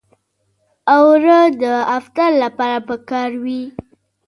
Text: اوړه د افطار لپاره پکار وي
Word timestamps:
اوړه 0.95 1.39
د 1.61 1.63
افطار 1.97 2.31
لپاره 2.43 2.77
پکار 2.89 3.29
وي 3.43 3.63